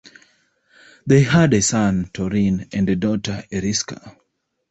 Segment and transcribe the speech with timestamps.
[1.05, 4.17] They had a son, Torrin, and a daughter, Eriska.